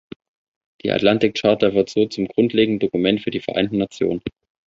Die 0.81 0.89
Atlantik-Charta 0.89 1.75
wird 1.75 1.91
so 1.91 2.07
zum 2.07 2.27
grundlegenden 2.27 2.79
Dokument 2.79 3.21
für 3.21 3.29
die 3.29 3.39
Vereinten 3.39 3.77
Nationen. 3.77 4.23